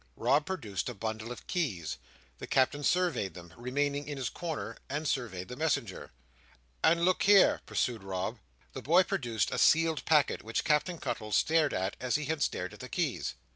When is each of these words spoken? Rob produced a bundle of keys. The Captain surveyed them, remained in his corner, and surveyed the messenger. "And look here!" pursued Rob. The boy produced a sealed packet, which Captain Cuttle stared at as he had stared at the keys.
Rob 0.15 0.47
produced 0.47 0.89
a 0.89 0.95
bundle 0.95 1.31
of 1.31 1.45
keys. 1.45 1.99
The 2.39 2.47
Captain 2.47 2.83
surveyed 2.83 3.35
them, 3.35 3.53
remained 3.55 3.95
in 3.97 4.17
his 4.17 4.29
corner, 4.29 4.77
and 4.89 5.07
surveyed 5.07 5.47
the 5.47 5.55
messenger. 5.55 6.11
"And 6.83 7.05
look 7.05 7.21
here!" 7.21 7.61
pursued 7.67 8.01
Rob. 8.01 8.39
The 8.73 8.81
boy 8.81 9.03
produced 9.03 9.51
a 9.51 9.59
sealed 9.59 10.03
packet, 10.05 10.41
which 10.41 10.63
Captain 10.63 10.97
Cuttle 10.97 11.31
stared 11.31 11.71
at 11.71 11.95
as 11.99 12.15
he 12.15 12.25
had 12.25 12.41
stared 12.41 12.73
at 12.73 12.79
the 12.79 12.89
keys. 12.89 13.35